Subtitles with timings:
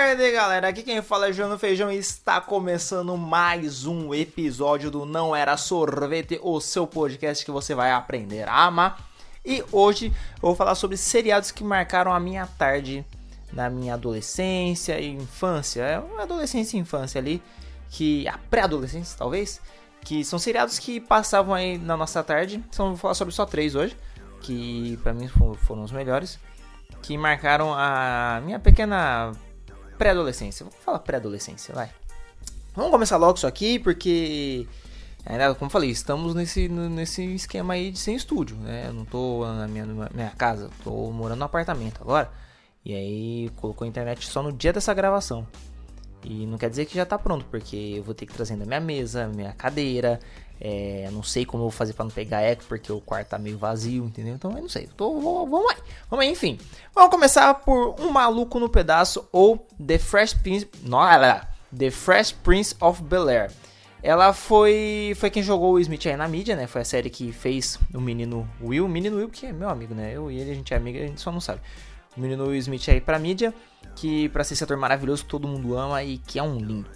[0.00, 0.68] tarde, galera.
[0.68, 5.56] Aqui quem fala é João Feijão e está começando mais um episódio do Não Era
[5.56, 9.10] Sorvete, o seu podcast que você vai aprender a amar.
[9.44, 13.04] E hoje eu vou falar sobre seriados que marcaram a minha tarde
[13.52, 15.82] na minha adolescência e infância.
[15.82, 17.42] É uma adolescência e infância ali,
[17.90, 19.60] que a pré-adolescência talvez,
[20.02, 22.62] que são seriados que passavam aí na nossa tarde.
[22.68, 23.96] Então vou falar sobre só três hoje,
[24.42, 26.38] que para mim foram os melhores
[27.02, 29.32] que marcaram a minha pequena
[29.98, 30.64] pré-adolescência.
[30.64, 31.90] Vou falar pré-adolescência, vai.
[32.74, 34.66] Vamos começar logo isso aqui, porque,
[35.26, 38.86] ainda, como falei, estamos nesse, nesse esquema aí de sem estúdio, né?
[38.86, 42.30] Eu não tô na minha, na minha casa, tô morando no apartamento agora.
[42.84, 45.46] E aí colocou a internet só no dia dessa gravação.
[46.24, 48.80] E não quer dizer que já tá pronto, porque eu vou ter que trazer minha
[48.80, 50.18] mesa, minha cadeira,
[50.60, 53.38] é, não sei como eu vou fazer para não pegar eco, porque o quarto tá
[53.38, 54.34] meio vazio, entendeu?
[54.34, 54.88] Então eu não sei.
[54.96, 55.78] Tô, vamos aí.
[56.10, 56.58] Vamos aí, enfim.
[56.94, 60.68] Vamos começar por Um Maluco no Pedaço ou The Fresh Prince.
[60.82, 60.98] Não,
[61.76, 63.50] The Fresh Prince of Bel Air.
[64.02, 66.66] Ela foi foi quem jogou o Smith aí na mídia, né?
[66.66, 68.86] Foi a série que fez o menino Will.
[68.86, 70.12] O menino Will, que é meu amigo, né?
[70.14, 71.60] Eu e ele, a gente é amigo, a gente só não sabe.
[72.18, 73.54] Menino Will Smith aí pra mídia,
[73.96, 76.86] que pra ser esse ator maravilhoso todo mundo ama e que é um lindo.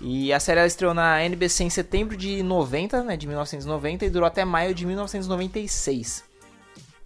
[0.00, 4.26] E a série estreou na NBC em setembro de 90, né, de 1990, e durou
[4.26, 6.24] até maio de 1996.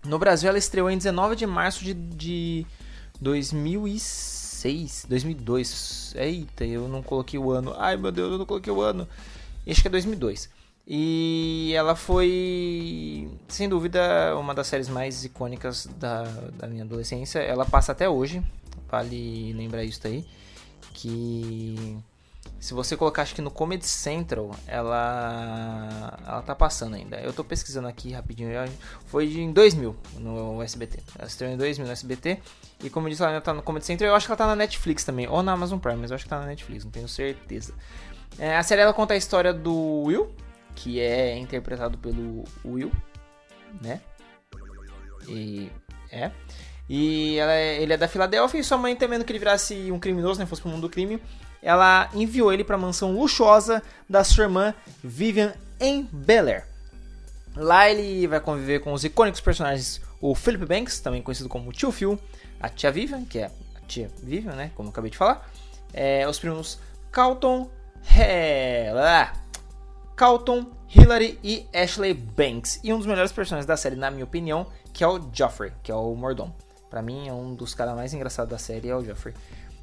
[0.04, 2.66] No Brasil, ela estreou em 19 de março de, de
[3.20, 6.14] 2006, 2002.
[6.16, 7.74] Eita, eu não coloquei o ano.
[7.76, 9.06] Ai, meu Deus, eu não coloquei o ano.
[9.68, 10.48] Acho que é 2002.
[10.86, 16.24] E ela foi, sem dúvida, uma das séries mais icônicas da,
[16.58, 17.38] da minha adolescência.
[17.38, 18.42] Ela passa até hoje,
[18.90, 20.24] vale lembrar isso aí.
[20.92, 21.96] Que
[22.60, 27.16] se você colocar, acho que no Comedy Central, ela ela tá passando ainda.
[27.18, 28.50] Eu tô pesquisando aqui rapidinho.
[29.06, 30.98] Foi em 2000 no SBT.
[31.18, 32.38] Ela estreou em 2000 no SBT.
[32.84, 34.10] E como eu disse, ela tá no Comedy Central.
[34.10, 35.26] Eu acho que ela tá na Netflix também.
[35.26, 37.72] Ou na Amazon Prime, mas eu acho que tá na Netflix, não tenho certeza.
[38.38, 40.30] É, a série ela conta a história do Will,
[40.74, 42.90] que é interpretado pelo Will,
[43.80, 44.00] né?
[45.28, 45.70] E
[46.10, 46.30] é.
[46.88, 49.98] E ela é, ele é da Filadélfia e sua mãe temendo que ele virasse um
[49.98, 50.46] criminoso, né?
[50.46, 51.20] Fosse pro mundo do crime
[51.62, 56.66] ela enviou ele para a mansão luxuosa da sua irmã Vivian em Bel Air.
[57.56, 61.90] Lá ele vai conviver com os icônicos personagens o Philip Banks, também conhecido como Tio
[61.90, 62.18] Phil,
[62.60, 65.50] a tia Vivian, que é a tia Vivian, né, como eu acabei de falar,
[65.92, 66.78] é, os primos
[67.10, 67.70] Carlton,
[68.16, 68.92] é,
[70.20, 72.78] Carlton, Hillary e Ashley Banks.
[72.84, 75.90] E um dos melhores personagens da série, na minha opinião, que é o Joffrey, que
[75.90, 76.52] é o Mordom.
[76.90, 79.34] Para mim, é um dos caras mais engraçados da série, é o Joffrey.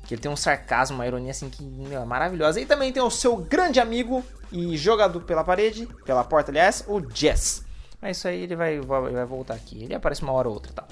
[0.06, 2.62] Que ele tem um sarcasmo, uma ironia assim que meu, é maravilhosa.
[2.62, 7.02] E também tem o seu grande amigo e jogador pela parede, pela porta, aliás, o
[7.12, 7.66] Jess.
[8.00, 9.86] Mas isso aí ele vai, vai, voltar aqui.
[9.86, 10.88] Ele aparece uma hora ou outra, tá?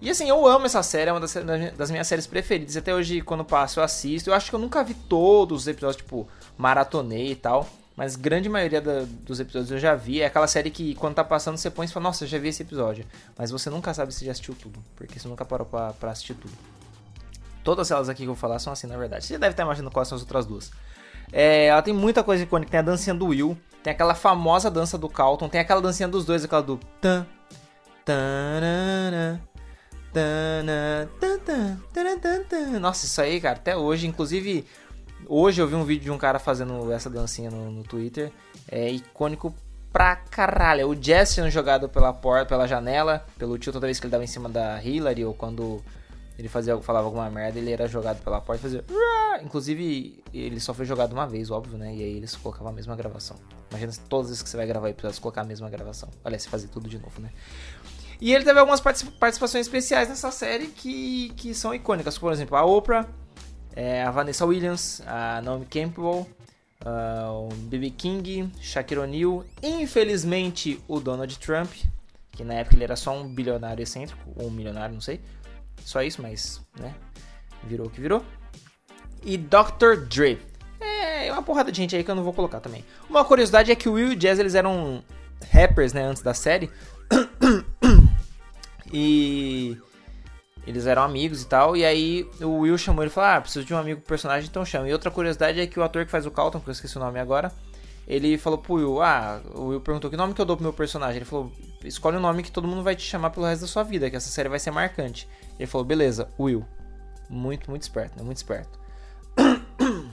[0.00, 1.32] E assim, eu amo essa série, é uma das,
[1.76, 2.76] das, minhas séries preferidas.
[2.76, 4.30] Até hoje, quando passo, eu assisto.
[4.30, 6.26] Eu acho que eu nunca vi todos os episódios, tipo,
[6.58, 7.68] maratonei e tal.
[8.02, 10.22] Mas grande maioria da, dos episódios eu já vi.
[10.22, 12.48] É aquela série que quando tá passando, você põe e fala, nossa, eu já vi
[12.48, 13.06] esse episódio.
[13.38, 14.82] Mas você nunca sabe se já assistiu tudo.
[14.96, 16.52] Porque você nunca parou pra, pra assistir tudo.
[17.62, 19.24] Todas elas aqui que eu vou falar são assim, na verdade.
[19.24, 20.72] Você deve estar imaginando quais são as outras duas.
[21.32, 22.72] É, ela tem muita coisa icônica.
[22.72, 26.24] Tem a dancinha do Will, tem aquela famosa dança do Calton, tem aquela dancinha dos
[26.24, 27.24] dois, aquela do tan,
[28.04, 28.60] tan,
[32.80, 34.66] Nossa, isso aí, cara, até hoje, inclusive,
[35.28, 38.32] hoje eu vi um vídeo de um cara fazendo essa dancinha no, no Twitter.
[38.70, 39.54] É icônico
[39.92, 40.88] pra caralho.
[40.88, 44.24] O Jess sendo jogado pela porta, pela janela, pelo tio toda vez que ele dava
[44.24, 45.82] em cima da Hillary, ou quando
[46.38, 48.84] ele fazia, falava alguma merda, ele era jogado pela porta fazia.
[49.42, 51.94] Inclusive, ele só foi jogado uma vez, óbvio, né?
[51.94, 53.36] E aí eles colocavam a mesma gravação.
[53.70, 56.08] Imagina todas as vezes que você vai gravar episódios, colocar a mesma gravação.
[56.24, 57.30] Olha, se fazer tudo de novo, né?
[58.20, 62.16] E ele teve algumas participações especiais nessa série que, que são icônicas.
[62.16, 63.08] Por exemplo, a Oprah,
[63.74, 66.26] é, a Vanessa Williams, a Naomi Campbell,
[66.84, 67.90] uh, o B.B.
[67.90, 71.72] King, Shaquille O'Neal, infelizmente o Donald Trump,
[72.30, 75.20] que na época ele era só um bilionário excêntrico, ou um milionário, não sei.
[75.84, 76.94] Só isso, mas, né?
[77.64, 78.24] Virou o que virou.
[79.24, 80.06] E Dr.
[80.08, 80.38] Dre.
[80.80, 82.84] É, é uma porrada de gente aí que eu não vou colocar também.
[83.08, 85.02] Uma curiosidade é que o Will e o Jazz eles eram
[85.50, 86.70] rappers, né, antes da série.
[88.92, 89.76] e
[90.66, 91.76] eles eram amigos e tal.
[91.76, 94.64] E aí o Will chamou ele e falou: Ah, preciso de um amigo personagem, então
[94.64, 94.88] chama.
[94.88, 97.00] E outra curiosidade é que o ator que faz o Calton, que eu esqueci o
[97.00, 97.52] nome agora,
[98.06, 100.72] ele falou pro Will, ah, o Will perguntou que nome que eu dou pro meu
[100.72, 101.16] personagem.
[101.16, 101.52] Ele falou,
[101.84, 104.16] escolhe um nome que todo mundo vai te chamar pelo resto da sua vida, que
[104.16, 105.28] essa série vai ser marcante.
[105.58, 106.64] Ele falou, beleza, Will.
[107.28, 108.24] Muito, muito esperto, né?
[108.24, 108.78] Muito esperto.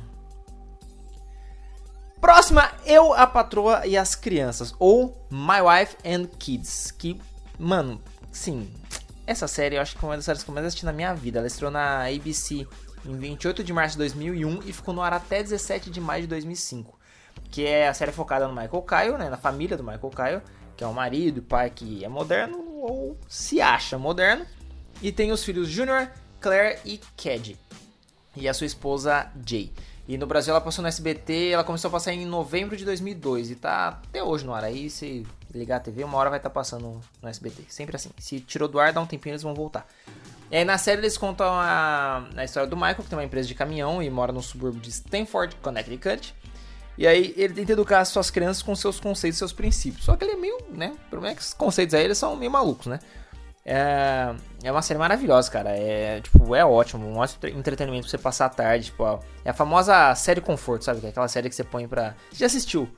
[2.21, 6.91] Próxima, Eu, a Patroa e as Crianças, ou My Wife and Kids.
[6.91, 7.19] Que,
[7.57, 8.69] mano, sim,
[9.29, 11.13] essa série eu acho que foi uma das séries que eu mais assisti na minha
[11.13, 11.37] vida.
[11.37, 12.67] Ela estreou na ABC
[13.05, 16.27] em 28 de março de 2001 e ficou no ar até 17 de maio de
[16.29, 16.97] 2005.
[17.51, 20.41] Que é a série focada no Michael Kyle, né, na família do Michael Kyle,
[20.75, 24.47] que é o marido e pai que é moderno ou se acha moderno.
[24.99, 26.09] E tem os filhos Junior,
[26.41, 27.55] Claire e Cad.
[28.35, 29.71] E a sua esposa Jay.
[30.07, 33.51] E no Brasil ela passou no SBT, ela começou a passar em novembro de 2002
[33.51, 34.63] e tá até hoje no ar.
[34.63, 35.23] Aí se
[35.53, 37.63] ligar a TV, uma hora vai estar tá passando no SBT.
[37.69, 38.09] Sempre assim.
[38.17, 39.87] Se tirou do ar, dá um tempinho, eles vão voltar.
[40.51, 43.47] E aí na série eles contam a, a história do Michael, que tem uma empresa
[43.47, 46.33] de caminhão e mora no subúrbio de Stanford, Connecticut.
[46.97, 50.05] E aí ele tenta educar as suas crianças com seus conceitos seus princípios.
[50.05, 50.93] Só que ele é meio, né?
[51.07, 52.99] O problema é que os conceitos aí eles são meio malucos, né?
[53.65, 55.69] É, é uma série maravilhosa, cara.
[55.69, 57.05] É, tipo, é ótimo.
[57.07, 58.85] Um ótimo entretenimento pra você passar a tarde.
[58.85, 61.05] Tipo, ó, é a famosa série conforto, sabe?
[61.05, 62.15] É aquela série que você põe pra.
[62.31, 62.89] Você já assistiu,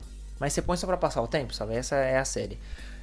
[0.42, 1.76] mas você põe só pra passar o tempo, sabe?
[1.76, 2.58] Essa é a série.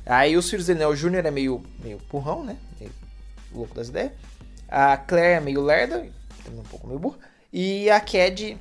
[0.05, 0.88] Aí os filhos dele, né?
[0.88, 2.56] O Júnior é meio, meio burrão, né?
[2.81, 2.90] Meio
[3.55, 4.11] louco das ideias.
[4.69, 6.05] A Claire é meio lerda,
[6.44, 7.19] também um pouco meio burra.
[7.52, 8.58] E a Cad,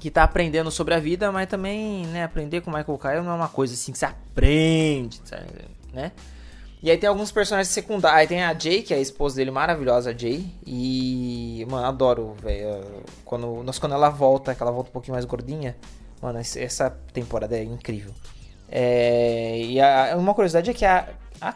[0.00, 2.24] que tá aprendendo sobre a vida, mas também, né?
[2.24, 5.46] Aprender com o Michael Kyle não é uma coisa assim que você aprende, sabe?
[5.92, 6.10] né?
[6.82, 8.22] E aí tem alguns personagens secundários.
[8.22, 10.52] Aí tem a Jay, que é a esposa dele, maravilhosa, a Jay.
[10.66, 12.84] E, mano, adoro, velho.
[13.24, 15.76] Quando, quando ela volta, que ela volta um pouquinho mais gordinha.
[16.24, 18.14] Mano, essa temporada é incrível.
[18.66, 21.06] É, e a, uma curiosidade é que a,
[21.38, 21.54] a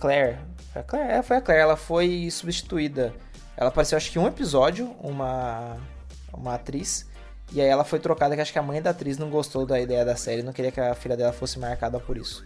[0.00, 0.36] Claire,
[0.74, 3.14] a Claire, é, foi a Claire, ela foi substituída.
[3.56, 5.76] Ela apareceu acho que um episódio, uma,
[6.32, 7.06] uma atriz.
[7.52, 9.80] E aí ela foi trocada, que acho que a mãe da atriz não gostou da
[9.80, 12.44] ideia da série, não queria que a filha dela fosse marcada por isso.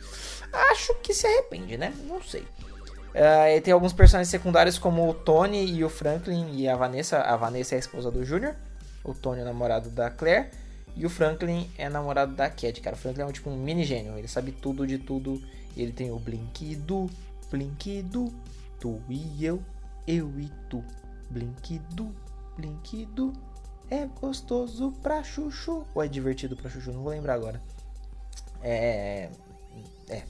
[0.70, 1.94] Acho que se arrepende, né?
[2.06, 2.42] Não sei.
[2.42, 7.22] Uh, tem alguns personagens secundários como o Tony e o Franklin e a Vanessa.
[7.22, 8.54] A Vanessa é a esposa do Junior.
[9.02, 10.50] O Tony é o namorado da Claire.
[10.96, 12.94] E o Franklin é namorado da Cat, cara.
[12.94, 14.16] O Franklin é um, tipo um mini gênio.
[14.16, 15.42] Ele sabe tudo de tudo.
[15.76, 17.10] Ele tem o Blinkido,
[17.50, 18.32] Blinkido,
[18.78, 19.60] tu e eu,
[20.06, 20.84] eu e tu.
[21.30, 22.14] Blinkido,
[22.56, 23.32] Blinkido,
[23.90, 25.84] é gostoso pra chuchu.
[25.94, 26.92] Ou é divertido pra chuchu?
[26.92, 27.60] Não vou lembrar agora.
[28.62, 29.30] É.
[30.08, 30.22] É.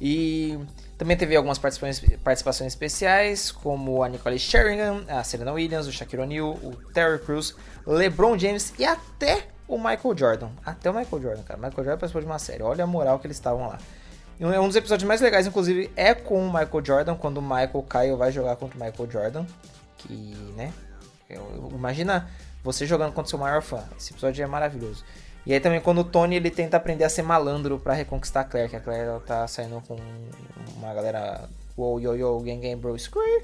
[0.00, 0.58] E
[0.98, 6.22] também teve algumas participações, participações especiais, como a Nicole Sheringham, a Serena Williams, o Shaquille
[6.22, 7.56] O'Neal, o Terry Crews,
[7.86, 10.48] LeBron James e até o Michael Jordan.
[10.64, 11.58] Até o Michael Jordan, cara.
[11.58, 12.62] O Michael Jordan participou de uma série.
[12.62, 13.78] Olha a moral que eles estavam lá.
[14.38, 17.84] E um dos episódios mais legais, inclusive, é com o Michael Jordan, quando o Michael
[17.88, 19.46] Kyle vai jogar contra o Michael Jordan.
[19.96, 20.72] Que, né?
[21.28, 22.28] Eu, imagina
[22.62, 23.82] você jogando contra seu maior fã.
[23.98, 25.04] Esse episódio é maravilhoso.
[25.46, 28.44] E aí também quando o Tony ele tenta aprender a ser malandro para reconquistar a
[28.44, 29.96] Claire, que a Claire ela tá saindo com
[30.76, 33.42] uma galera wow, yo, yo, gang, gang, bro, screw.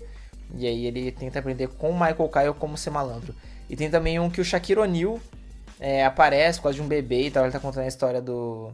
[0.54, 3.34] E aí ele tenta aprender com o Michael Kyle como ser malandro.
[3.70, 5.20] E tem também um que o Shaquille O'Neal
[5.82, 8.72] é, aparece, quase de um bebê e tal, ele tá contando a história do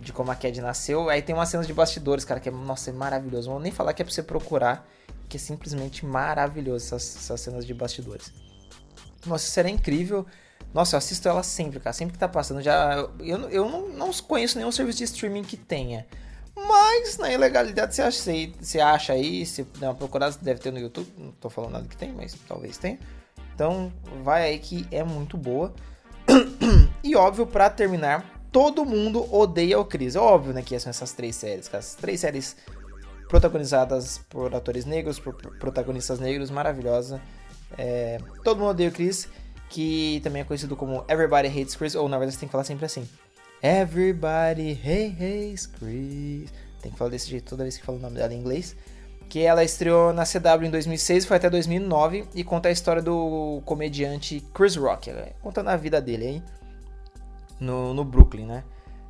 [0.00, 1.08] de como a Cad nasceu.
[1.08, 3.48] Aí tem umas cenas de bastidores, cara, que é, nossa, é maravilhoso.
[3.48, 4.86] Não vou nem falar que é pra você procurar,
[5.26, 8.30] que é simplesmente maravilhoso essas, essas cenas de bastidores.
[9.24, 10.26] Nossa, isso era incrível.
[10.74, 11.94] Nossa, eu assisto ela sempre, cara.
[11.94, 12.60] Sempre que tá passando.
[12.60, 16.06] Já, eu eu não, não conheço nenhum serviço de streaming que tenha.
[16.54, 18.30] Mas na ilegalidade você acha,
[18.60, 21.10] você acha aí, se der uma procurada, deve ter no YouTube.
[21.16, 22.98] Não tô falando nada que tem, mas talvez tenha.
[23.54, 23.90] Então
[24.22, 25.72] vai aí que é muito boa.
[27.02, 30.14] E óbvio, para terminar, todo mundo odeia o Chris.
[30.14, 31.80] É óbvio, né, que são essas três séries, cara.
[31.80, 32.56] As três séries
[33.28, 37.20] protagonizadas por atores negros, por protagonistas negros, maravilhosa.
[37.76, 39.28] É, todo mundo odeia o Chris,
[39.68, 42.64] que também é conhecido como Everybody Hates Chris, ou na verdade você tem que falar
[42.64, 43.08] sempre assim.
[43.62, 46.52] Everybody hates Chris.
[46.82, 48.76] Tem que falar desse jeito toda vez que fala o nome dela em inglês.
[49.28, 53.60] Que ela estreou na CW em 2006, foi até 2009 e conta a história do
[53.64, 55.12] comediante Chris Rock,
[55.42, 56.42] contando a vida dele aí
[57.58, 58.64] no, no Brooklyn, né?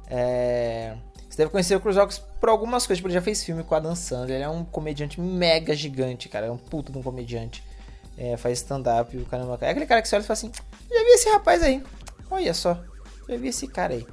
[0.09, 0.97] É...
[1.29, 3.75] Você deve conhecer o Chris Rock por algumas coisas, tipo, ele já fez filme com
[3.75, 7.03] a Dan Sandler, ele é um comediante mega gigante, cara, é um puto de um
[7.03, 7.63] comediante
[8.17, 9.59] é, faz stand-up e o caramba.
[9.61, 10.53] É aquele cara que você olha e fala assim:
[10.91, 11.83] já vi esse rapaz aí.
[12.31, 12.79] Olha só,
[13.29, 14.07] já vi esse cara aí.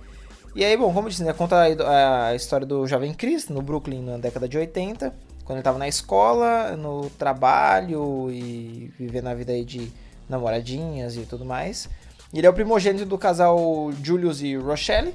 [0.56, 3.62] E aí, bom, como eu disse, né, conta a, a história do jovem Chris no
[3.62, 5.14] Brooklyn na década de 80,
[5.52, 9.92] quando ele tava na escola, no trabalho e vivendo a vida aí de
[10.30, 11.90] namoradinhas e tudo mais.
[12.34, 15.14] Ele é o primogênito do casal Julius e Rochelle,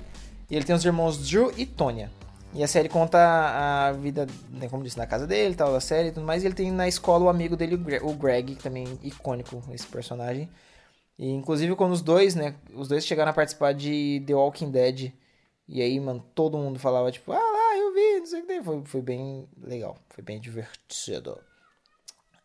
[0.51, 2.11] e ele tem os irmãos Drew e Tonya.
[2.53, 6.09] E a série conta a vida, né, como disse, na casa dele, tal, da série
[6.09, 6.43] e tudo mais.
[6.43, 9.87] E ele tem na escola o amigo dele, o Greg, que também é icônico, esse
[9.87, 10.51] personagem.
[11.19, 15.13] E inclusive quando os dois, né, os dois chegaram a participar de The Walking Dead.
[15.67, 18.63] E aí, mano, todo mundo falava, tipo, ah lá, eu vi, não sei o que.
[18.63, 21.39] Foi, foi bem legal, foi bem divertido.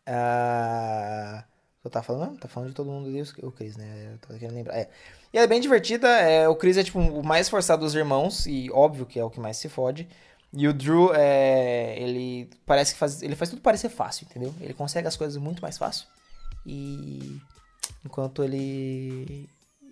[0.06, 1.44] Ah...
[1.84, 2.38] Eu tava falando?
[2.38, 4.12] Tá falando de todo mundo ali, o Chris, né?
[4.12, 4.76] Eu tô querendo lembrar.
[4.76, 4.88] É.
[5.32, 6.08] E ela é bem divertida.
[6.08, 9.30] É, o Chris é tipo o mais forçado dos irmãos, e óbvio que é o
[9.30, 10.08] que mais se fode.
[10.52, 13.20] E o Drew, é, ele parece que faz.
[13.22, 14.54] Ele faz tudo parecer fácil, entendeu?
[14.60, 16.06] Ele consegue as coisas muito mais fácil.
[16.64, 17.40] E.
[18.04, 19.48] Enquanto ele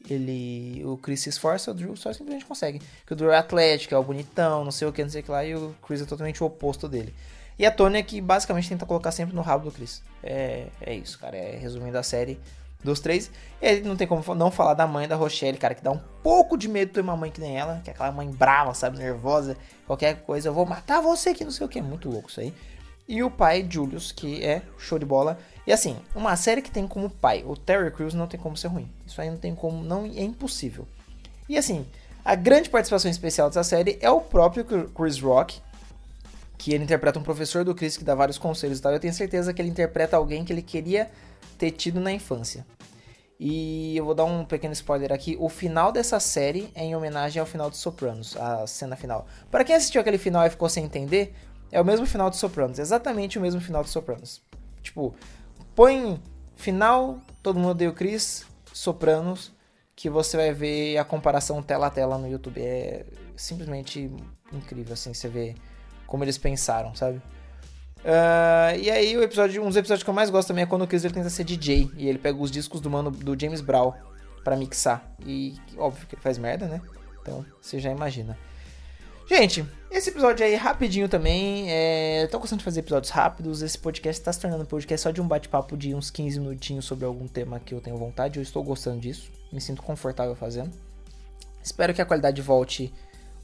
[0.09, 2.81] ele o Chris se esforça, o Drew só simplesmente consegue.
[3.07, 5.25] Que o Drew é atlético, é o bonitão, não sei o que, não sei o
[5.25, 7.15] que lá, e o Chris é totalmente o oposto dele.
[7.59, 10.03] E a Tony é que basicamente tenta colocar sempre no rabo do Chris.
[10.23, 11.37] É, é isso, cara.
[11.37, 12.41] É resumindo a série
[12.83, 13.31] dos três.
[13.61, 16.01] E aí não tem como não falar da mãe da Rochelle, cara, que dá um
[16.23, 18.99] pouco de medo ter uma mãe que nem ela, que é aquela mãe brava, sabe,
[18.99, 22.31] nervosa, qualquer coisa, eu vou matar você que não sei o que, é muito louco
[22.31, 22.55] isso aí.
[23.07, 25.37] E o pai, Julius, que é show de bola.
[25.71, 28.67] E assim, uma série que tem como pai o Terry Crews não tem como ser
[28.67, 28.91] ruim.
[29.07, 30.85] Isso aí não tem como, não é impossível.
[31.49, 31.87] E assim,
[32.25, 35.61] a grande participação especial dessa série é o próprio Chris Rock,
[36.59, 38.91] que ele interpreta um professor do Chris que dá vários conselhos e tal.
[38.91, 41.09] Eu tenho certeza que ele interpreta alguém que ele queria
[41.57, 42.67] ter tido na infância.
[43.39, 45.37] E eu vou dar um pequeno spoiler aqui.
[45.39, 49.25] O final dessa série é em homenagem ao final de Sopranos, a cena final.
[49.53, 51.33] Para quem assistiu aquele final e ficou sem entender,
[51.71, 54.43] é o mesmo final de Sopranos, exatamente o mesmo final de Sopranos.
[54.83, 55.15] Tipo,
[55.81, 56.21] põe
[56.57, 59.51] final, todo mundo deu Chris, Sopranos,
[59.97, 62.61] que você vai ver a comparação tela a tela no YouTube.
[62.61, 64.11] É simplesmente
[64.53, 65.55] incrível, assim, você vê
[66.07, 67.17] como eles pensaram, sabe?
[68.01, 70.83] Uh, e aí, o episódio, um dos episódios que eu mais gosto também é quando
[70.83, 73.63] o Chris ele tenta ser DJ e ele pega os discos do mano do James
[73.63, 73.95] Brown
[74.45, 75.11] para mixar.
[75.25, 76.83] E óbvio que ele faz merda, né?
[77.23, 78.37] Então você já imagina.
[79.31, 81.67] Gente, esse episódio aí rapidinho também.
[81.69, 82.27] É...
[82.33, 83.63] Tô gostando de fazer episódios rápidos.
[83.63, 86.85] Esse podcast tá se tornando um podcast só de um bate-papo de uns 15 minutinhos
[86.85, 88.41] sobre algum tema que eu tenho vontade.
[88.41, 89.31] Eu estou gostando disso.
[89.53, 90.73] Me sinto confortável fazendo.
[91.63, 92.93] Espero que a qualidade volte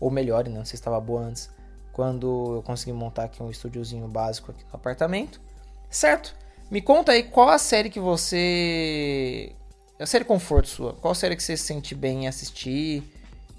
[0.01, 0.59] ou melhore, né?
[0.59, 1.49] Não sei se estava boa antes
[1.93, 5.41] quando eu consegui montar aqui um estúdiozinho básico aqui no apartamento.
[5.89, 6.35] Certo?
[6.69, 9.53] Me conta aí qual a série que você.
[10.01, 10.95] É a série conforto sua.
[10.95, 13.05] Qual série que você se sente bem em assistir?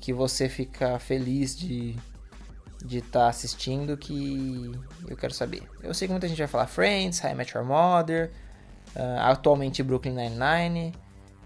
[0.01, 1.95] Que você fica feliz de
[2.83, 4.71] de estar tá assistindo que
[5.07, 5.63] eu quero saber.
[5.81, 8.31] Eu sei que muita gente vai falar Friends, High Met Your Mother,
[8.95, 10.93] uh, atualmente Brooklyn Nine-Nine,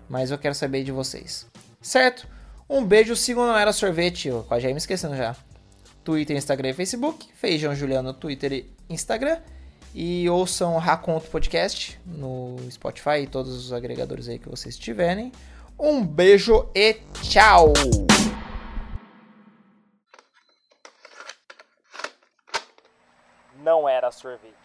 [0.10, 1.48] mas eu quero saber de vocês.
[1.82, 2.28] Certo?
[2.70, 5.36] Um beijo, sigam Não Era Sorvete, eu quase já ia me esquecendo já.
[6.04, 7.30] Twitter, Instagram e Facebook.
[7.34, 9.38] Feijão Juliano, Twitter e Instagram.
[9.94, 15.32] E ouçam Raconto Podcast no Spotify e todos os agregadores aí que vocês tiverem.
[15.78, 17.74] Um beijo e tchau!
[23.64, 24.61] Não era sorvete.